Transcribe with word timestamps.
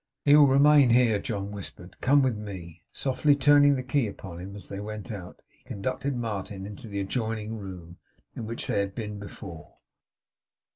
'He 0.25 0.35
will 0.35 0.47
remain 0.47 0.89
here,' 0.89 1.19
John 1.19 1.51
whispered. 1.51 1.95
'Come 2.01 2.23
with 2.23 2.35
me!' 2.35 2.81
Softly 2.91 3.35
turning 3.35 3.75
the 3.75 3.83
key 3.83 4.07
upon 4.07 4.39
him 4.39 4.55
as 4.55 4.67
they 4.67 4.79
went 4.79 5.11
out, 5.11 5.43
he 5.47 5.63
conducted 5.63 6.15
Martin 6.15 6.65
into 6.65 6.87
the 6.87 6.99
adjoining 7.01 7.59
room, 7.59 7.99
in 8.35 8.47
which 8.47 8.65
they 8.65 8.79
had 8.79 8.95
been 8.95 9.19
before. 9.19 9.75